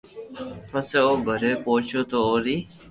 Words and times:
پسي 0.69 0.97
او 1.05 1.11
گھري 1.27 1.51
پوچيو 1.63 2.01
تو 2.09 2.17
اوري 2.27 2.55